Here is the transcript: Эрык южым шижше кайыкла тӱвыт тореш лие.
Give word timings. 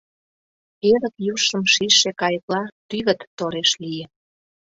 Эрык 0.91 1.15
южым 1.33 1.63
шижше 1.73 2.11
кайыкла 2.21 2.61
тӱвыт 2.87 3.19
тореш 3.37 3.69
лие. 3.81 4.05